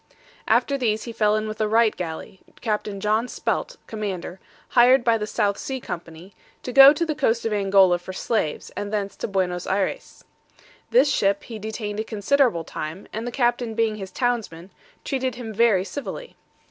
After 0.47 0.79
these 0.79 1.03
he 1.03 1.11
fell 1.11 1.35
in 1.35 1.47
with 1.47 1.59
the 1.59 1.67
Wright 1.67 1.95
galley, 1.95 2.39
Capt. 2.59 2.89
John 2.97 3.27
Spelt, 3.27 3.77
commander, 3.85 4.39
hired 4.69 5.03
by 5.03 5.19
the 5.19 5.27
South 5.27 5.59
Sea 5.59 5.79
company, 5.79 6.33
to 6.63 6.73
go 6.73 6.91
to 6.91 7.05
the 7.05 7.13
coast 7.13 7.45
of 7.45 7.53
Angola 7.53 7.99
for 7.99 8.11
slaves, 8.11 8.71
and 8.71 8.91
thence 8.91 9.15
to 9.17 9.27
Buenos 9.27 9.67
Ayres. 9.67 10.23
This 10.89 11.13
ship 11.13 11.43
he 11.43 11.59
detained 11.59 11.99
a 11.99 12.03
considerable 12.03 12.63
time, 12.63 13.07
and 13.13 13.27
the 13.27 13.31
captain 13.31 13.75
being 13.75 13.97
his 13.97 14.09
townsman, 14.09 14.71
treated 15.03 15.35
him 15.35 15.53
very 15.53 15.83
civilly. 15.85 16.35